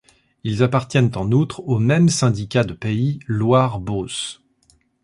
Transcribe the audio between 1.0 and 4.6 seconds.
en outre au même syndicat de pays Loire Beauce.